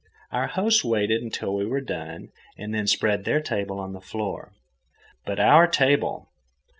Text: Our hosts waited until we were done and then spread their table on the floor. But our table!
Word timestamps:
Our 0.31 0.47
hosts 0.47 0.83
waited 0.83 1.21
until 1.21 1.53
we 1.53 1.63
were 1.67 1.79
done 1.79 2.29
and 2.57 2.73
then 2.73 2.87
spread 2.87 3.23
their 3.23 3.39
table 3.39 3.79
on 3.79 3.93
the 3.93 4.01
floor. 4.01 4.51
But 5.27 5.39
our 5.39 5.67
table! 5.67 6.27